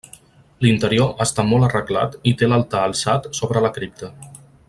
L'interior 0.65 1.11
està 1.25 1.45
molt 1.49 1.67
arreglat 1.67 2.17
i 2.33 2.33
té 2.41 2.49
l'altar 2.51 2.83
alçat 2.87 3.31
sobre 3.43 3.65
la 3.67 3.73
cripta. 3.79 4.11